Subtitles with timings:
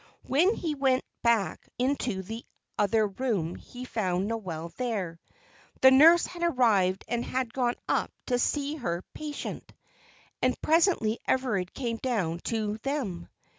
[0.25, 2.43] When he went back into the
[2.75, 5.19] other room he found Noel there.
[5.81, 9.71] The nurse had arrived and had gone up to see her patient.
[10.41, 13.29] And presently Everard came down to them.